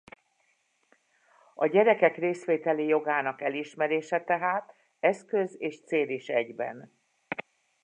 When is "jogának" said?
2.87-3.41